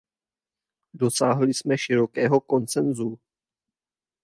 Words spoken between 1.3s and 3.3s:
jsme širokého konsensu.